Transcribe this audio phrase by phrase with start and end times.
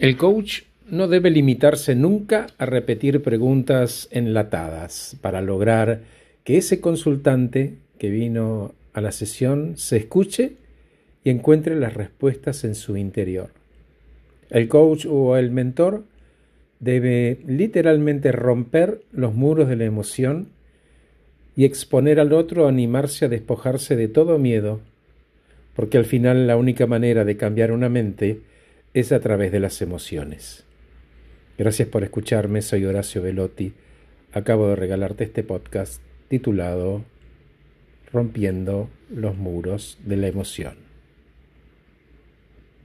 [0.00, 6.00] El coach no debe limitarse nunca a repetir preguntas enlatadas para lograr
[6.42, 10.52] que ese consultante que vino a la sesión se escuche
[11.22, 13.50] y encuentre las respuestas en su interior.
[14.48, 16.04] El coach o el mentor
[16.78, 20.48] debe literalmente romper los muros de la emoción
[21.56, 24.80] y exponer al otro a animarse a despojarse de todo miedo,
[25.76, 28.40] porque al final la única manera de cambiar una mente
[28.92, 30.64] es a través de las emociones.
[31.58, 33.72] Gracias por escucharme, soy Horacio Velotti.
[34.32, 37.04] Acabo de regalarte este podcast titulado
[38.12, 40.89] Rompiendo los muros de la emoción.